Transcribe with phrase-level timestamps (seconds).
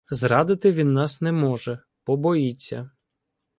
[0.09, 2.91] Зрадити він нас не може— побоїться.